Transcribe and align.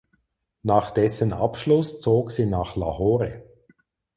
Nach 0.63 0.89
dessen 0.89 1.31
Abschluss 1.31 1.99
zog 1.99 2.31
sie 2.31 2.47
nach 2.47 2.75
Lahore. 2.75 3.43